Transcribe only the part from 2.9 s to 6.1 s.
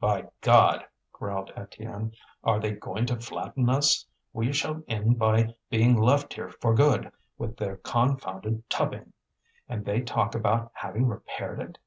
to flatten us? We shall end by being